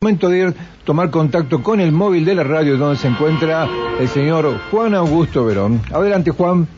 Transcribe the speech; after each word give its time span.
Momento 0.00 0.28
de 0.28 0.38
ir 0.38 0.54
tomar 0.84 1.10
contacto 1.10 1.60
con 1.60 1.80
el 1.80 1.90
móvil 1.90 2.24
de 2.24 2.36
la 2.36 2.44
radio 2.44 2.76
donde 2.76 2.96
se 2.96 3.08
encuentra 3.08 3.66
el 3.98 4.06
señor 4.06 4.56
Juan 4.70 4.94
Augusto 4.94 5.44
Verón. 5.44 5.82
Adelante, 5.92 6.30
Juan. 6.30 6.68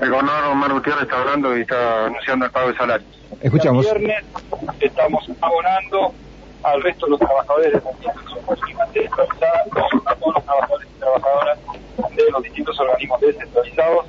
El 0.00 0.08
gobernador 0.08 0.52
Omar 0.52 0.72
Gutiérrez 0.72 1.02
está 1.02 1.20
hablando 1.20 1.54
y 1.54 1.60
está 1.60 2.06
anunciando 2.06 2.46
el 2.46 2.50
pago 2.50 2.68
de 2.68 2.76
salario. 2.78 3.06
Escuchamos. 3.42 3.86
El 3.86 3.98
viernes 3.98 4.24
estamos 4.80 5.30
abonando 5.38 6.14
al 6.62 6.82
resto 6.82 7.04
de 7.04 7.10
los 7.10 7.20
trabajadores 7.20 7.72
de 7.74 7.78
a 7.78 7.82
todos 7.82 7.96
los 10.34 10.44
trabajadores 10.46 10.88
y 10.96 10.98
trabajadoras 10.98 11.58
de 12.16 12.30
los 12.30 12.42
distintos 12.42 12.80
organismos 12.80 13.20
descentralizados. 13.20 14.06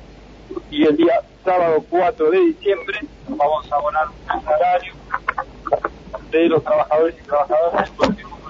Y 0.70 0.84
el 0.84 0.96
día 0.96 1.20
sábado 1.44 1.84
4 1.90 2.30
de 2.30 2.40
diciembre 2.40 3.00
vamos 3.28 3.70
a 3.70 3.76
abonar 3.76 4.06
el 4.34 4.42
salario 4.42 4.94
de 6.30 6.48
los 6.48 6.62
trabajadores 6.62 7.14
y 7.18 7.22
trabajadoras 7.24 7.90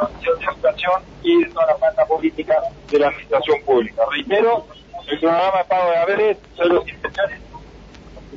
de 0.06 0.44
educación 0.44 1.02
y 1.22 1.44
de 1.44 1.50
toda 1.50 1.66
la 1.66 1.76
planta 1.76 2.06
política 2.06 2.62
de 2.90 2.98
la 2.98 3.08
administración 3.08 3.62
pública. 3.64 4.02
Reitero, 4.10 4.66
el 5.06 5.18
programa 5.18 5.58
de 5.58 5.64
pago 5.64 5.90
de 5.90 5.96
haberes 5.96 6.38
son 6.56 6.68
los 6.74 6.88
intenciones 6.88 7.40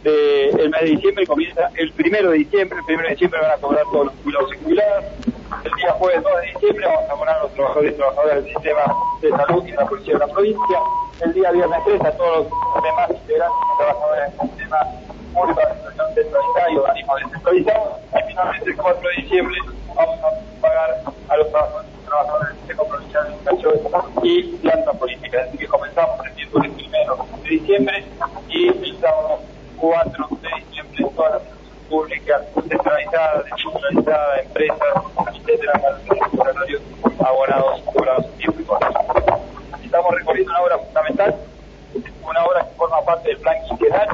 del 0.04 0.70
mes 0.70 0.82
de 0.82 0.88
diciembre, 0.88 1.28
comienza 1.28 1.70
el 1.76 1.92
primero 1.92 2.32
de 2.32 2.38
diciembre, 2.40 2.80
el 2.80 2.86
primero 2.86 3.08
de 3.08 3.14
diciembre 3.14 3.40
van 3.42 3.52
a 3.52 3.58
cobrar 3.58 3.84
todos 3.92 4.06
los 4.06 4.16
jubilados 4.16 4.54
y 4.54 4.64
jubiladas, 4.64 5.06
el 5.64 5.72
día 5.74 5.92
jueves 5.92 6.24
2 6.24 6.32
de 6.42 6.48
diciembre 6.48 6.88
vamos 6.88 7.10
a 7.10 7.12
abonar 7.12 7.36
a 7.36 7.44
los 7.44 7.54
trabajadores 7.54 7.94
y 7.94 7.98
trabajadoras 7.98 8.36
del 8.36 8.46
sistema 8.46 8.82
de 9.22 9.30
salud 9.30 9.68
y 9.68 9.72
la 9.72 9.86
policía 9.86 10.14
de 10.14 10.20
la 10.20 10.28
provincia, 10.28 10.80
el 11.20 11.34
día 11.34 11.52
viernes 11.52 11.80
3 11.86 12.02
a 12.02 12.12
todos 12.18 12.48
los 12.50 12.84
demás 12.84 13.10
integrantes 13.12 13.60
y 13.62 13.78
trabajadores 13.78 14.38
del 14.38 14.50
sistema 14.50 14.78
público 15.34 15.60
de 15.60 15.66
administración 15.68 16.16
centralizada 16.16 16.72
y 16.72 16.78
organismos 16.78 17.20
descentralizados, 17.22 18.00
y 18.02 18.28
finalmente 18.28 18.70
el 18.70 18.78
4 18.78 19.10
de 19.10 19.22
diciembre 19.22 19.58
vamos 19.96 20.20
a 20.24 20.62
pagar 20.62 21.04
a 21.32 21.38
los 21.38 21.48
trabajadores 22.06 22.50
del 22.50 22.58
sistema 22.58 22.84
provincial 22.84 23.24
de 23.26 23.34
educación 23.34 24.04
y 24.24 24.44
planta 24.58 24.92
política, 24.94 25.46
así 25.48 25.58
que 25.58 25.68
comenzamos 25.68 26.26
el 26.26 26.34
miércoles 26.34 26.72
primero 26.76 27.26
de 27.44 27.50
diciembre 27.50 28.06
y 28.50 28.68
el 28.68 29.00
sábado 29.00 29.40
4 29.78 30.28
de 30.42 30.50
diciembre 30.66 31.06
toda 31.16 31.30
la 31.30 31.36
administración 31.38 31.78
pública 31.90 32.42
descentralizada, 32.56 33.44
descentralizada, 33.44 34.42
empresas, 34.42 35.04
etcétera, 35.34 35.82
salarios 36.36 36.82
abonados, 37.26 37.82
cobrados 37.94 38.38
tiempo 38.38 38.60
y. 38.62 39.42
Estamos 39.84 40.16
recorriendo 40.16 40.52
una 40.52 40.62
obra 40.64 40.78
fundamental, 40.80 41.36
una 42.24 42.46
obra 42.46 42.66
que 42.66 42.76
forma 42.76 43.02
parte 43.06 43.30
del 43.30 43.38
plan 43.38 43.56
quinquenal, 43.70 44.08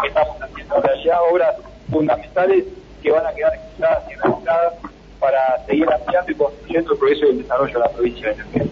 que 0.00 0.08
estamos 0.08 0.42
haciendo 0.42 0.80
realidad 0.80 1.18
obras 1.30 1.56
fundamentales 1.90 2.64
que 3.02 3.10
van 3.10 3.26
a 3.26 3.32
quedar 3.32 3.54
ejecutadas 3.54 4.02
y 4.10 4.14
realizadas 4.14 4.74
para 5.22 5.64
seguir 5.66 5.86
ampliando 5.88 6.32
y 6.32 6.34
construyendo 6.34 6.92
el 6.92 6.98
progreso 6.98 7.26
y 7.26 7.36
desarrollo 7.36 7.72
de 7.74 7.78
la 7.78 7.88
provincia 7.90 8.28
de 8.28 8.36
Neuquén. 8.36 8.70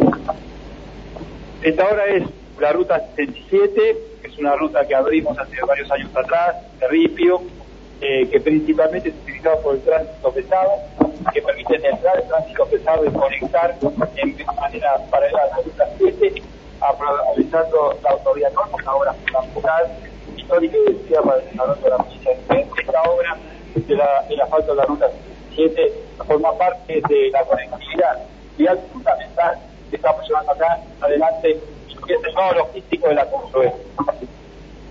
Esta 1.63 1.89
obra 1.89 2.07
es 2.07 2.25
la 2.59 2.73
ruta 2.73 3.01
67, 3.15 3.97
es 4.25 4.39
una 4.39 4.57
ruta 4.57 4.85
que 4.85 4.95
abrimos 4.97 5.39
hace 5.39 5.63
varios 5.65 5.89
años 5.93 6.11
atrás, 6.17 6.57
de 6.81 6.89
Ripio, 6.89 7.41
eh, 8.01 8.29
que 8.29 8.41
principalmente 8.41 9.11
es 9.11 9.15
utilizada 9.23 9.61
por 9.61 9.77
el 9.77 9.83
tránsito 9.83 10.33
pesado, 10.33 10.73
que 11.33 11.41
permite 11.41 11.77
entrar 11.89 12.17
el 12.17 12.27
tránsito 12.27 12.67
pesado 12.67 13.07
y 13.07 13.11
conectar 13.11 13.77
en 14.17 14.37
manera 14.61 14.97
paralela 15.09 15.43
a 15.43 15.57
la 15.57 15.63
ruta 15.63 15.89
7, 15.99 16.43
aprovechando 16.81 17.97
la 18.03 18.11
autoridad 18.11 18.53
norte, 18.55 18.75
una 18.83 18.95
obra 18.95 19.13
fundamental, 19.13 19.87
histórica 20.37 20.77
y 20.89 20.95
decía 20.95 21.23
para 21.23 21.39
el 21.39 21.51
desarrollo 21.51 21.81
de 21.81 21.91
la 21.91 21.97
provincia 21.99 22.31
de. 22.49 22.67
Esta 22.81 23.03
obra 23.03 23.37
de 23.77 23.83
del 23.83 24.41
asfalto 24.41 24.73
de 24.73 24.77
la 24.77 24.85
ruta 24.85 25.07
67 25.69 25.93
forma 26.27 26.57
parte 26.57 27.03
de 27.09 27.31
la 27.31 27.45
conectividad 27.45 28.19
vial 28.57 28.81
fundamental 28.93 29.59
que 29.91 29.97
estamos 29.97 30.27
llevando 30.27 30.53
acá 30.53 30.79
adelante 31.01 31.59
que 32.07 32.15
es 32.15 32.25
el 32.25 32.35
nodo 32.35 32.53
logístico 32.55 33.09
de 33.09 33.15
la 33.15 33.27
construcción. 33.27 33.75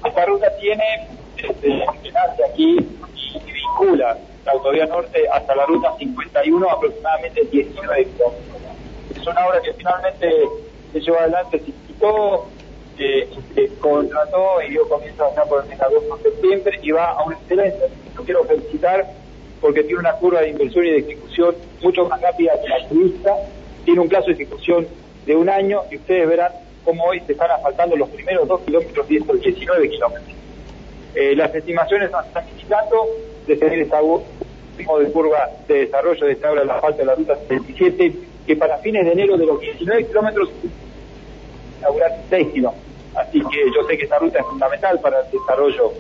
Esta 0.06 0.26
ruta 0.26 0.48
tiene 0.58 1.08
desde 1.36 1.86
que 2.04 2.12
nace 2.12 2.46
aquí 2.46 2.78
y, 2.78 3.38
y 3.38 3.52
vincula 3.52 4.18
la 4.46 4.52
autovía 4.52 4.86
norte 4.86 5.28
hasta 5.32 5.56
la 5.56 5.66
ruta 5.66 5.96
51 5.98 6.70
aproximadamente 6.70 7.46
19 7.52 8.06
kilómetros. 8.06 8.34
Es 9.16 9.28
una 9.28 9.48
obra 9.48 9.62
que 9.62 9.74
finalmente 9.74 10.50
se 10.94 11.00
llevó 11.02 11.20
adelante, 11.20 11.60
se 11.60 11.66
quitó, 11.66 12.48
eh, 12.98 13.30
se 13.56 13.68
contrató 13.80 14.62
y 14.62 14.70
dio 14.72 14.88
comienzo 14.88 15.26
acá 15.26 15.46
por 15.46 15.64
el 15.64 15.70
mes 15.70 15.80
de 15.80 15.86
agosto 15.86 16.18
de 16.18 16.24
septiembre 16.24 16.80
y 16.82 16.92
va 16.92 17.12
a 17.12 17.24
una 17.24 17.36
excelencia. 17.36 17.88
Lo 18.16 18.24
quiero 18.24 18.44
felicitar 18.46 19.06
porque 19.62 19.84
tiene 19.84 20.00
una 20.00 20.14
curva 20.14 20.42
de 20.42 20.50
inversión 20.50 20.86
y 20.86 20.92
de 20.92 20.98
ejecución 21.00 21.56
mucho 21.82 22.06
más 22.08 22.22
rápida 22.22 22.54
que 22.62 22.70
la 22.70 22.88
turista, 22.88 23.36
tiene 23.86 24.00
un 24.02 24.10
plazo 24.10 24.28
de 24.28 24.34
ejecución 24.34 24.88
de 25.26 25.36
un 25.36 25.50
año 25.50 25.82
y 25.92 25.98
ustedes 25.98 26.28
verán 26.28 26.52
cómo 26.84 27.04
hoy 27.06 27.20
se 27.26 27.34
están 27.34 27.52
asfaltando 27.52 27.96
los 27.96 28.10
primeros 28.10 28.48
dos 28.48 28.62
kilómetros 28.62 29.12
y 29.12 29.18
estos 29.18 29.42
19 29.42 29.90
kilómetros. 29.90 30.36
Eh, 31.16 31.36
las 31.36 31.54
estimaciones 31.54 32.10
están 32.10 32.50
indicando 32.50 33.08
de 33.48 33.56
tener 33.56 33.80
esta 33.80 34.00
ritmo 34.78 35.00
de 35.00 35.12
curva 35.12 35.50
de 35.68 35.86
desarrollo 35.86 36.26
de 36.26 36.32
esta 36.32 36.52
obra 36.52 36.62
de 36.62 36.68
la 36.68 36.80
falta 36.80 37.00
de 37.00 37.06
la 37.06 37.16
ruta 37.16 37.36
77, 37.48 38.14
que 38.48 38.56
para 38.56 38.78
fines 38.78 39.06
de 39.06 39.12
enero 39.12 39.38
de 39.38 39.46
los 39.46 39.60
19 39.60 40.08
kilómetros 40.08 40.50
inaugurar 41.80 42.12
6 42.30 42.48
kilómetros. 42.54 42.86
Así 43.16 43.40
que 43.40 43.58
yo 43.76 43.84
sé 43.88 43.98
que 43.98 44.04
esta 44.04 44.20
ruta 44.20 44.40
es 44.40 44.46
fundamental 44.46 45.00
para 45.00 45.22
el 45.22 45.32
desarrollo 45.32 45.94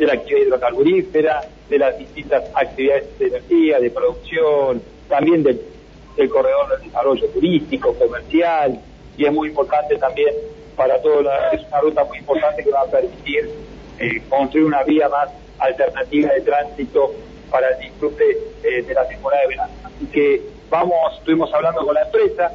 de 0.00 0.06
la 0.06 0.14
actividad 0.14 0.46
hidrocarburífera, 0.46 1.42
de 1.68 1.78
las 1.78 1.98
distintas 1.98 2.42
actividades 2.54 3.18
de 3.18 3.26
energía, 3.26 3.78
de 3.78 3.90
producción, 3.90 4.82
también 5.08 5.42
del, 5.42 5.60
corredor 6.30 6.70
del 6.70 6.88
desarrollo 6.88 7.26
turístico, 7.28 7.94
comercial, 7.94 8.80
y 9.18 9.26
es 9.26 9.32
muy 9.32 9.48
importante 9.48 9.96
también 9.96 10.34
para 10.74 11.00
todo, 11.02 11.22
la, 11.22 11.50
es 11.50 11.66
una 11.68 11.80
ruta 11.80 12.04
muy 12.04 12.18
importante 12.18 12.64
que 12.64 12.70
va 12.70 12.80
a 12.80 12.86
permitir 12.86 13.50
eh, 13.98 14.22
construir 14.30 14.66
una 14.66 14.82
vía 14.84 15.06
más 15.10 15.28
alternativa 15.58 16.32
de 16.32 16.40
tránsito 16.40 17.12
para 17.50 17.68
el 17.68 17.80
disfrute 17.80 18.24
eh, 18.64 18.82
de 18.82 18.94
la 18.94 19.06
temporada 19.06 19.42
de 19.42 19.48
verano. 19.48 19.72
Así 19.84 20.06
que 20.06 20.40
vamos, 20.70 21.18
estuvimos 21.18 21.52
hablando 21.52 21.84
con 21.84 21.94
la 21.94 22.02
empresa 22.02 22.52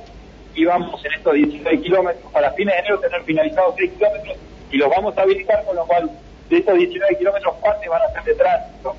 y 0.56 0.66
vamos 0.66 1.04
en 1.06 1.14
estos 1.14 1.34
16 1.34 1.82
kilómetros, 1.82 2.32
para 2.32 2.52
fines 2.54 2.74
de 2.74 2.80
enero 2.80 3.00
tener 3.00 3.22
finalizados 3.22 3.76
6 3.78 3.92
kilómetros 3.94 4.38
y 4.72 4.78
los 4.78 4.90
vamos 4.90 5.16
a 5.16 5.22
habilitar, 5.22 5.64
con 5.64 5.76
lo 5.76 5.86
cual 5.86 6.10
de 6.50 6.58
estos 6.58 6.78
19 6.78 7.18
kilómetros, 7.18 7.56
parte 7.58 7.90
van 7.90 8.02
a 8.02 8.12
ser 8.12 8.24
de 8.24 8.36
tránsito, 8.36 8.96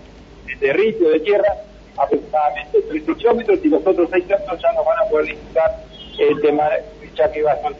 de 0.61 0.73
ritio, 0.73 1.11
de 1.11 1.21
tierra, 1.21 1.55
aproximadamente 1.97 2.83
13 2.83 3.15
kilómetros 3.15 3.61
y 3.62 3.69
los 3.69 3.87
otros 3.87 4.09
6 4.11 4.25
kilómetros 4.25 4.62
ya 4.62 4.73
nos 4.73 4.84
van 4.84 4.99
a 4.99 5.11
poder 5.11 5.27
disfrutar 5.27 5.77
el 6.19 6.41
tema, 6.41 6.69
ya 7.15 7.31
que 7.31 7.43
va 7.43 7.53
a 7.53 7.57
ser 7.57 7.73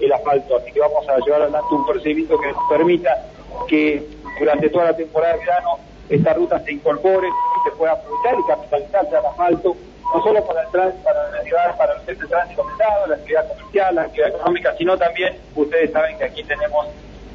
el 0.00 0.12
asfalto. 0.12 0.56
Así 0.56 0.72
que 0.72 0.80
vamos 0.80 1.08
a 1.08 1.18
llevar 1.18 1.42
adelante 1.42 1.74
un 1.74 1.86
procedimiento 1.86 2.38
que 2.38 2.52
nos 2.52 2.68
permita 2.68 3.26
que 3.68 4.06
durante 4.38 4.68
toda 4.68 4.86
la 4.86 4.96
temporada 4.96 5.34
de 5.34 5.38
verano 5.40 5.78
esta 6.08 6.34
ruta 6.34 6.58
se 6.60 6.72
incorpore 6.72 7.28
y 7.28 7.68
se 7.68 7.76
pueda 7.76 7.92
aprovechar 7.92 8.34
y 8.38 8.46
capitalizarse 8.46 9.16
al 9.16 9.26
asfalto, 9.26 9.76
no 10.14 10.22
solo 10.22 10.44
para 10.44 10.62
el 10.62 10.70
tránsito, 10.70 11.04
para 11.04 11.30
la 11.30 11.42
ciudad, 11.42 11.76
para 11.78 11.94
el 11.94 12.00
centro 12.02 12.28
de 12.28 12.34
tránsito 12.34 12.66
pesado, 12.66 13.06
la 13.06 13.14
actividad 13.14 13.48
comercial, 13.48 13.94
la 13.94 14.02
actividad 14.02 14.28
económica, 14.28 14.74
sino 14.76 14.98
también, 14.98 15.38
ustedes 15.54 15.92
saben 15.92 16.18
que 16.18 16.24
aquí 16.24 16.44
tenemos 16.44 16.86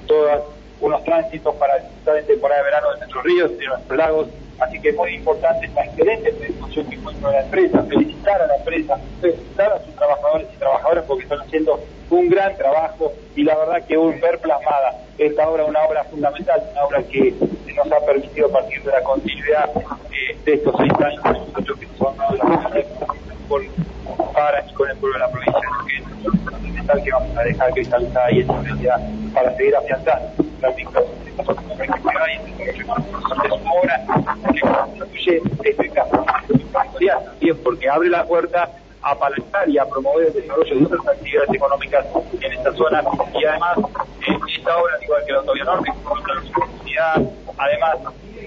todos 0.07 0.43
unos 0.81 1.03
tránsitos 1.03 1.55
para 1.55 1.77
disfrutar 1.79 2.17
en 2.17 2.25
temporada 2.27 2.61
de 2.61 2.65
verano 2.65 2.91
de 2.91 2.97
nuestros 2.97 3.23
ríos, 3.23 3.57
de 3.57 3.65
nuestros 3.67 3.97
lagos, 3.97 4.27
así 4.59 4.79
que 4.81 4.89
es 4.89 4.95
muy 4.95 5.15
importante 5.15 5.65
esta 5.65 5.83
excelente 5.85 6.31
predisposición 6.33 6.89
que 6.89 6.95
encuentra 6.95 7.31
la 7.31 7.41
empresa, 7.41 7.83
felicitar 7.83 8.41
a 8.41 8.47
la 8.47 8.55
empresa, 8.55 8.99
felicitar 9.21 9.73
a 9.73 9.83
sus 9.83 9.95
trabajadores 9.95 10.47
y 10.53 10.57
trabajadoras 10.57 11.05
porque 11.05 11.23
están 11.23 11.39
haciendo 11.41 11.79
un 12.09 12.29
gran 12.29 12.55
trabajo 12.57 13.13
y 13.35 13.43
la 13.43 13.57
verdad 13.57 13.85
que 13.87 13.97
un 13.97 14.19
ver 14.19 14.39
plasmada. 14.39 14.95
Esta 15.17 15.49
obra, 15.49 15.65
una 15.65 15.81
obra 15.83 16.03
fundamental, 16.05 16.63
una 16.71 16.85
obra 16.85 17.03
que 17.03 17.33
nos 17.75 17.91
ha 17.91 18.05
permitido 18.05 18.49
partir 18.49 18.81
de 18.83 18.91
la 18.91 19.01
continuidad 19.01 19.69
eh, 19.75 20.37
de 20.45 20.53
estos 20.53 20.75
seis 20.77 20.91
años 20.93 21.23
de 21.23 21.31
nosotros 21.31 21.79
que 21.79 21.87
son 21.97 22.15
con 23.47 23.65
para 24.33 24.65
y 24.67 24.73
con 24.73 24.89
el 24.89 24.97
pueblo 24.97 25.17
de 25.17 25.19
la 25.19 25.31
provincia 25.31 25.61
que 25.87 25.95
es 25.97 26.03
fundamental 26.03 27.03
que 27.03 27.11
vamos 27.11 27.37
a 27.37 27.43
dejar 27.43 27.71
cristalizada 27.71 28.25
ahí 28.25 28.39
esta 28.39 28.61
realidad 28.61 28.99
para 29.33 29.55
seguir 29.55 29.75
afianzando 29.75 30.48
la 30.61 30.69
vinculación 30.71 31.25
de 31.25 31.31
nosotros 31.31 31.65
con 31.65 31.77
la 31.77 31.83
actividad 31.85 32.27
y 32.27 32.61
el 32.61 32.77
desarrollo 32.77 33.45
es 33.45 33.61
una 33.61 33.71
obra 33.73 34.05
que 34.53 34.61
constituye 34.61 35.41
territorial 35.61 37.23
también 37.23 37.57
porque 37.63 37.89
abre 37.89 38.09
la 38.09 38.25
puerta 38.25 38.69
a 39.01 39.11
apalancar 39.11 39.69
y 39.69 39.77
a 39.77 39.85
promover 39.85 40.27
el 40.27 40.33
desarrollo 40.33 40.75
de 40.75 40.85
otras 40.85 41.07
actividades 41.07 41.49
económicas 41.53 42.05
en 42.41 42.51
esta 42.51 42.73
zona. 42.73 43.01
Y 43.33 43.45
además 43.45 43.77
eh, 44.27 44.37
esta 44.57 44.77
obra, 44.77 44.93
igual 45.01 45.25
que 45.25 45.31
la 45.31 45.39
autovía 45.39 45.63
norte, 45.63 45.89
la 45.89 46.51
comunidad, 46.51 47.21
además 47.57 47.97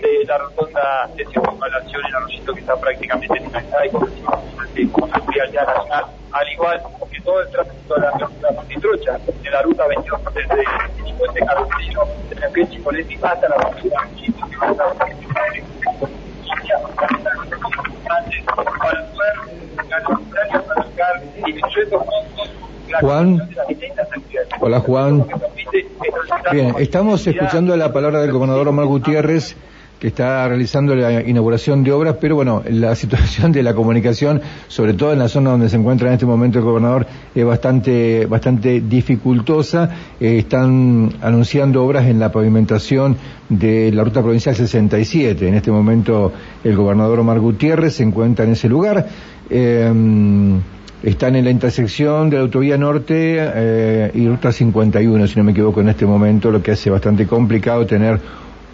de 0.03 0.25
la 0.27 0.39
rotonda 0.39 1.11
de 1.17 1.25
circunvalación 1.27 2.05
el 2.07 2.15
arroyito 2.15 2.55
que 2.55 2.61
está 2.61 2.77
prácticamente 2.77 3.41
finalizada 3.41 3.87
y 3.87 3.91
con 3.91 5.11
al 6.33 6.49
igual 6.53 6.83
que 7.11 7.21
todo 7.21 7.41
el 7.41 7.51
tránsito 7.51 7.95
de 7.95 8.01
la 8.01 8.11
ruta 8.13 8.53
Montitrocha, 8.55 9.19
de 9.19 9.51
la 9.51 9.63
ruta 9.63 9.87
22 9.87 10.21
desde 10.35 10.65
Juan. 23.01 23.39
Hola 24.61 24.81
Juan. 24.81 25.27
Bien, 26.53 26.75
estamos 26.79 27.27
escuchando 27.27 27.77
la 27.77 27.93
palabra 27.93 28.21
del 28.21 28.33
gobernador 28.33 28.69
Omar 28.69 28.87
Gutiérrez 28.87 29.57
que 30.03 30.09
está 30.09 30.49
realizando 30.49 30.97
la 30.97 31.23
inauguración 31.23 31.85
de 31.85 31.93
obras, 31.93 32.17
pero 32.21 32.35
bueno, 32.35 32.65
la 32.69 32.93
situación 33.03 33.53
de 33.53 33.63
la 33.63 33.73
comunicación, 33.73 34.43
sobre 34.67 34.95
todo 34.95 35.13
en 35.13 35.21
la 35.21 35.29
zona 35.29 35.51
donde 35.51 35.69
se 35.69 35.77
encuentra 35.77 36.09
en 36.09 36.15
este 36.15 36.27
momento 36.27 36.59
el 36.59 36.65
gobernador, 36.65 37.07
es 37.33 37.45
bastante, 37.45 38.27
bastante 38.27 38.81
dificultosa. 38.81 39.89
Eh, 40.19 40.39
están 40.39 41.13
anunciando 41.23 41.85
obras 41.85 42.07
en 42.07 42.19
la 42.19 42.33
pavimentación 42.33 43.17
de 43.49 43.93
la 43.93 44.03
ruta 44.03 44.23
provincial 44.23 44.57
67. 44.57 45.47
En 45.47 45.55
este 45.55 45.71
momento 45.71 46.33
el 46.65 46.75
gobernador 46.75 47.21
Omar 47.21 47.39
Gutiérrez 47.39 47.95
se 47.95 48.03
encuentra 48.03 48.45
en 48.45 48.51
ese 48.51 48.69
lugar. 48.69 49.07
Eh, 49.49 50.59
están 51.05 51.37
en 51.37 51.45
la 51.45 51.51
intersección 51.53 52.29
de 52.29 52.39
la 52.39 52.43
autovía 52.43 52.77
norte 52.77 53.37
eh, 53.39 54.11
y 54.15 54.27
ruta 54.27 54.51
51, 54.51 55.29
si 55.29 55.37
no 55.37 55.45
me 55.45 55.53
equivoco, 55.53 55.81
en 55.81 55.91
este 55.91 56.07
momento, 56.07 56.51
lo 56.51 56.61
que 56.61 56.73
hace 56.73 56.91
bastante 56.91 57.25
complicado 57.29 57.87
tener 57.87 58.21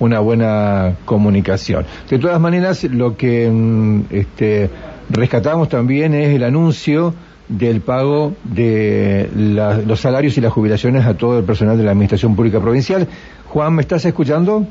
una 0.00 0.20
buena 0.20 0.94
comunicación. 1.04 1.84
De 2.08 2.18
todas 2.18 2.40
maneras, 2.40 2.84
lo 2.84 3.16
que 3.16 3.50
mm, 3.50 4.02
este, 4.10 4.70
rescatamos 5.10 5.68
también 5.68 6.14
es 6.14 6.34
el 6.34 6.44
anuncio 6.44 7.14
del 7.48 7.80
pago 7.80 8.34
de 8.44 9.30
la- 9.34 9.78
los 9.78 10.00
salarios 10.00 10.36
y 10.36 10.40
las 10.42 10.52
jubilaciones 10.52 11.06
a 11.06 11.14
todo 11.16 11.38
el 11.38 11.44
personal 11.44 11.78
de 11.78 11.84
la 11.84 11.92
Administración 11.92 12.36
Pública 12.36 12.60
Provincial. 12.60 13.08
Juan, 13.46 13.74
¿me 13.74 13.82
estás 13.82 14.04
escuchando? 14.04 14.66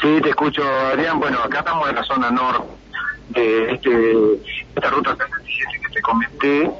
Sí, 0.00 0.08
te 0.22 0.30
escucho, 0.30 0.62
Adrián. 0.92 1.20
Bueno, 1.20 1.38
acá 1.44 1.58
estamos 1.58 1.88
en 1.90 1.94
la 1.96 2.04
zona 2.04 2.30
norte 2.30 2.64
de 3.34 3.72
este, 3.74 3.90
esta 4.74 4.90
ruta 4.90 5.10
77 5.12 5.80
que 5.86 5.94
te 5.94 6.00
comenté. 6.00 6.70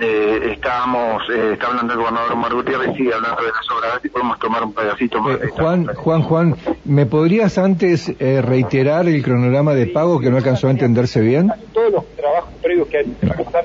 Eh, 0.00 0.52
estábamos, 0.52 1.22
eh, 1.30 1.52
está 1.52 1.68
hablando 1.68 1.92
el 1.92 1.98
gobernador 2.00 2.32
Omar 2.32 2.52
Gutiérrez, 2.52 2.96
sigue 2.96 3.14
hablando 3.14 3.42
de 3.42 3.48
las 3.48 3.70
obras, 3.70 4.02
si 4.02 4.08
podemos 4.08 4.38
tomar 4.38 4.64
un 4.64 4.72
pedacito 4.72 5.20
más. 5.20 5.36
Eh, 5.36 5.38
de 5.38 5.48
Juan. 5.48 5.86
Juan, 5.94 6.22
Juan, 6.22 6.56
¿me 6.84 7.06
podrías 7.06 7.58
antes 7.58 8.12
eh, 8.18 8.42
reiterar 8.42 9.06
el 9.06 9.22
cronograma 9.22 9.74
de 9.74 9.86
pago 9.86 10.20
que 10.20 10.30
no 10.30 10.36
alcanzó 10.36 10.68
a 10.68 10.70
entenderse 10.70 11.20
bien? 11.20 11.52
todos 11.72 11.92
los 11.92 12.06
trabajos 12.16 12.54
previos 12.60 12.88
que 12.88 12.98
hay 12.98 13.04
que 13.04 13.26
realizar, 13.26 13.64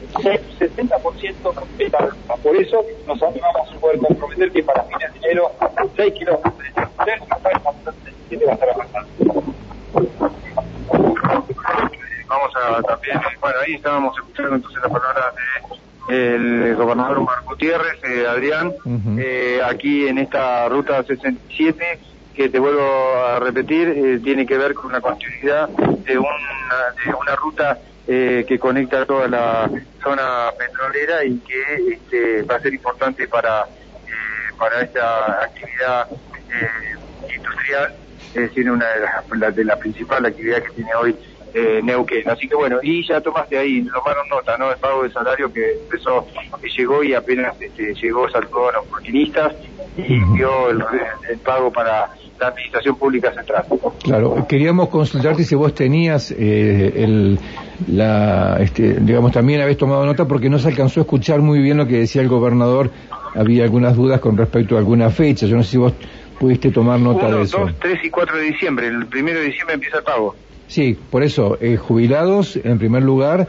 60% 0.59 1.53
está 1.79 2.09
Por 2.43 2.55
eso 2.55 2.85
nos 3.07 3.19
vamos 3.19 3.75
a 3.75 3.79
poder 3.79 3.97
comprometer 3.99 4.51
que 4.51 4.63
para 4.63 4.83
fines 4.83 5.13
de 5.13 5.19
enero 5.19 5.51
6 5.95 6.13
kilómetros 6.13 6.53
de 6.57 8.35
y 8.35 8.45
va 8.45 8.51
a 8.51 8.55
estar. 8.55 8.69
Vamos 12.27 12.51
a 12.55 12.81
también, 12.81 13.19
bueno, 13.41 13.57
ahí 13.65 13.73
estábamos 13.75 14.17
escuchando 14.17 14.55
entonces 14.55 14.81
la 14.81 14.89
palabra 14.89 15.33
del 16.07 16.75
gobernador 16.75 17.19
Omar 17.19 17.43
Gutiérrez, 17.45 18.03
eh, 18.03 18.25
Adrián, 18.27 18.73
eh, 19.17 19.61
aquí 19.65 20.07
en 20.07 20.17
esta 20.17 20.67
ruta 20.69 21.03
67, 21.03 21.99
que 22.33 22.49
te 22.49 22.59
vuelvo 22.59 22.81
a 23.25 23.39
repetir, 23.39 23.87
eh, 23.89 24.19
tiene 24.23 24.45
que 24.45 24.57
ver 24.57 24.73
con 24.73 24.91
la 24.91 25.01
continuidad 25.01 25.69
de 25.69 26.17
una, 26.17 26.93
de 27.05 27.13
una 27.13 27.35
ruta 27.35 27.79
eh, 28.05 28.43
que 28.45 28.59
conecta 28.59 29.05
toda 29.05 29.29
la 29.29 29.69
zona 30.03 30.51
petrolera 30.57 31.23
y 31.23 31.37
que 31.37 31.93
este, 31.93 32.41
va 32.43 32.55
a 32.55 32.59
ser 32.59 32.73
importante 32.73 33.29
para, 33.29 33.61
eh, 33.61 34.53
para 34.57 34.81
esta 34.81 35.43
actividad 35.43 36.07
eh, 36.11 37.33
industrial. 37.33 37.95
Es 38.33 38.41
decir, 38.41 38.69
una 38.69 38.87
de 38.87 38.99
las 38.99 39.29
la, 39.39 39.51
de 39.51 39.63
la 39.63 39.77
principal 39.77 40.25
actividad 40.25 40.63
que 40.63 40.71
tiene 40.71 40.93
hoy 40.95 41.15
eh, 41.53 41.81
Neuquén. 41.83 42.29
Así 42.29 42.47
que 42.47 42.55
bueno, 42.55 42.79
y 42.81 43.05
ya 43.07 43.21
tomaste 43.21 43.57
ahí, 43.57 43.83
tomaron 43.83 44.27
nota, 44.29 44.57
¿no? 44.57 44.71
El 44.71 44.77
pago 44.77 45.03
de 45.03 45.11
salario 45.11 45.51
que 45.51 45.73
empezó, 45.83 46.27
que 46.61 46.69
llegó 46.69 47.03
y 47.03 47.13
apenas 47.13 47.59
este, 47.61 47.93
llegó, 47.95 48.29
saltó 48.29 48.69
a 48.69 48.73
los 48.73 48.89
maquinistas 48.91 49.53
y 49.97 50.19
dio 50.35 50.69
el, 50.69 50.83
el 51.29 51.37
pago 51.39 51.71
para 51.71 52.09
la 52.39 52.47
administración 52.47 52.95
pública 52.97 53.31
central. 53.33 53.65
Claro, 54.03 54.45
queríamos 54.47 54.89
consultarte 54.89 55.43
si 55.43 55.55
vos 55.55 55.73
tenías 55.75 56.31
eh, 56.31 56.93
el, 56.95 57.39
la, 57.87 58.57
este, 58.59 58.95
digamos, 58.99 59.31
también 59.31 59.61
habéis 59.61 59.77
tomado 59.77 60.05
nota 60.05 60.27
porque 60.27 60.49
no 60.49 60.57
se 60.57 60.69
alcanzó 60.69 60.99
a 61.01 61.03
escuchar 61.03 61.41
muy 61.41 61.59
bien 61.59 61.77
lo 61.77 61.87
que 61.87 61.99
decía 61.99 62.21
el 62.21 62.27
gobernador. 62.27 62.89
Había 63.35 63.63
algunas 63.63 63.95
dudas 63.95 64.19
con 64.19 64.37
respecto 64.37 64.75
a 64.75 64.79
alguna 64.79 65.09
fecha. 65.09 65.45
Yo 65.45 65.55
no 65.55 65.63
sé 65.63 65.71
si 65.71 65.77
vos 65.77 65.93
pudiste 66.39 66.71
tomar 66.71 66.99
nota 66.99 67.27
Uno, 67.27 67.37
de 67.37 67.43
eso. 67.43 67.59
dos, 67.59 67.73
tres 67.79 67.99
y 68.03 68.09
cuatro 68.09 68.37
de 68.37 68.43
diciembre. 68.43 68.87
El 68.87 69.05
primero 69.07 69.39
de 69.39 69.45
diciembre 69.45 69.75
empieza 69.75 69.97
el 69.97 70.03
pago. 70.03 70.35
Sí, 70.67 70.97
por 71.11 71.21
eso, 71.23 71.57
eh, 71.61 71.77
jubilados 71.77 72.55
en 72.63 72.79
primer 72.79 73.03
lugar, 73.03 73.47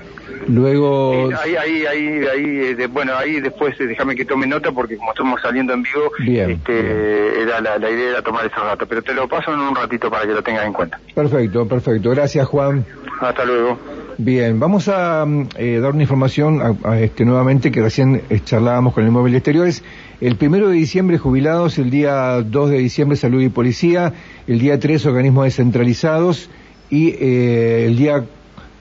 luego... 0.48 1.30
Eh, 1.30 1.34
ahí, 1.42 1.56
ahí, 1.56 1.86
ahí, 1.86 2.06
ahí, 2.26 2.44
eh, 2.70 2.74
de- 2.74 2.86
bueno, 2.86 3.12
ahí 3.16 3.40
después 3.40 3.78
eh, 3.80 3.86
déjame 3.86 4.14
que 4.14 4.24
tome 4.24 4.46
nota 4.46 4.72
porque 4.72 4.96
como 4.96 5.10
estamos 5.10 5.40
saliendo 5.40 5.72
en 5.72 5.82
vivo, 5.82 6.10
Bien, 6.18 6.50
este, 6.50 7.42
era 7.42 7.60
la, 7.60 7.78
la 7.78 7.90
idea 7.90 8.10
era 8.10 8.22
tomar 8.22 8.44
esos 8.46 8.62
datos, 8.62 8.86
pero 8.88 9.02
te 9.02 9.14
lo 9.14 9.26
paso 9.28 9.52
en 9.54 9.60
un 9.60 9.74
ratito 9.74 10.10
para 10.10 10.26
que 10.26 10.32
lo 10.34 10.42
tengas 10.42 10.66
en 10.66 10.72
cuenta. 10.72 11.00
Perfecto, 11.14 11.66
perfecto. 11.66 12.10
Gracias, 12.10 12.46
Juan. 12.46 12.84
Hasta 13.20 13.44
luego. 13.44 13.78
Bien, 14.18 14.60
vamos 14.60 14.88
a 14.88 15.24
mm, 15.24 15.48
eh, 15.56 15.78
dar 15.80 15.92
una 15.92 16.02
información 16.02 16.60
a- 16.60 16.88
a 16.90 17.00
este, 17.00 17.24
nuevamente 17.24 17.70
que 17.72 17.80
recién 17.80 18.22
charlábamos 18.44 18.92
con 18.92 19.04
el 19.04 19.10
móvil 19.10 19.34
exteriores. 19.34 19.82
El 20.20 20.36
primero 20.36 20.68
de 20.68 20.74
diciembre 20.76 21.16
jubilados, 21.18 21.78
el 21.78 21.90
día 21.90 22.42
2 22.42 22.70
de 22.70 22.78
diciembre 22.78 23.16
salud 23.16 23.40
y 23.40 23.48
policía, 23.48 24.12
el 24.46 24.58
día 24.58 24.78
3 24.78 25.06
organismos 25.06 25.44
descentralizados 25.44 26.50
y 26.90 27.08
eh, 27.10 27.86
el 27.86 27.96
día 27.96 28.24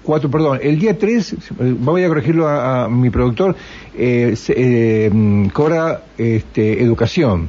4, 0.03 0.29
perdón, 0.29 0.59
el 0.61 0.79
día 0.79 0.97
3, 0.97 1.33
eh, 1.33 1.38
voy 1.79 2.03
a 2.03 2.07
corregirlo 2.07 2.47
a, 2.47 2.89
mi 2.89 3.09
productor, 3.09 3.55
eh, 3.97 4.33
se- 4.35 4.53
eh, 4.57 5.50
cobra 5.53 6.01
este, 6.17 6.81
educación, 6.83 7.47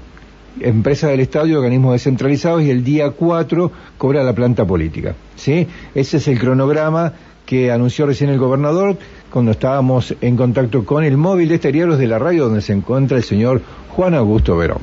empresa 0.60 1.08
del 1.08 1.20
Estado 1.20 1.46
y 1.48 1.54
organismos 1.54 1.92
descentralizados 1.94 2.62
y 2.62 2.70
el 2.70 2.84
día 2.84 3.10
4 3.10 3.72
cobra 3.98 4.22
la 4.22 4.32
planta 4.34 4.64
política. 4.64 5.14
¿sí? 5.34 5.66
Ese 5.94 6.18
es 6.18 6.28
el 6.28 6.38
cronograma 6.38 7.12
que 7.44 7.72
anunció 7.72 8.06
recién 8.06 8.30
el 8.30 8.38
gobernador 8.38 8.96
cuando 9.30 9.50
estábamos 9.50 10.14
en 10.20 10.36
contacto 10.36 10.84
con 10.84 11.02
el 11.04 11.16
móvil 11.16 11.48
de 11.48 11.56
exteriores 11.56 11.98
de 11.98 12.06
la 12.06 12.18
radio 12.20 12.44
donde 12.44 12.62
se 12.62 12.72
encuentra 12.72 13.16
el 13.16 13.24
señor 13.24 13.60
Juan 13.90 14.14
Augusto 14.14 14.56
Verón. 14.56 14.78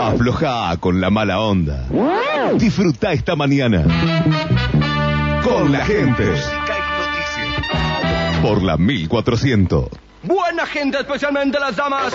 Afloja 0.00 0.76
con 0.78 1.00
la 1.00 1.10
mala 1.10 1.40
onda. 1.40 1.86
Disfruta 2.54 3.12
esta 3.12 3.36
mañana. 3.36 3.84
Con 5.42 5.72
la 5.72 5.84
gente. 5.84 6.24
Por 8.42 8.62
la 8.62 8.76
1400. 8.76 9.88
Buena 10.22 10.66
gente, 10.66 10.98
especialmente 10.98 11.58
las 11.58 11.76
damas. 11.76 12.12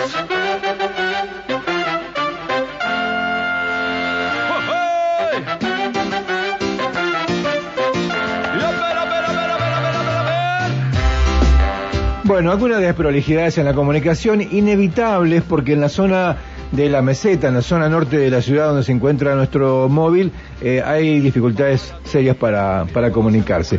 Bueno, 12.24 12.50
algunas 12.50 12.80
desprolijidades 12.80 13.58
en 13.58 13.66
la 13.66 13.74
comunicación 13.74 14.40
inevitables 14.40 15.42
porque 15.42 15.74
en 15.74 15.80
la 15.82 15.88
zona 15.88 16.38
de 16.72 16.88
la 16.88 17.02
meseta, 17.02 17.48
en 17.48 17.54
la 17.54 17.62
zona 17.62 17.88
norte 17.88 18.16
de 18.16 18.30
la 18.30 18.42
ciudad 18.42 18.68
donde 18.68 18.82
se 18.82 18.92
encuentra 18.92 19.34
nuestro 19.34 19.88
móvil, 19.88 20.32
eh, 20.62 20.82
hay 20.84 21.20
dificultades 21.20 21.94
serias 22.04 22.36
para, 22.36 22.86
para 22.92 23.12
comunicarse. 23.12 23.78